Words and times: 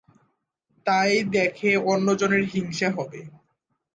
তাই 0.85 1.11
দেখে 1.31 1.69
অন্যজনের 1.85 2.43
হিংসা 2.45 2.89
হবে। 2.89 3.19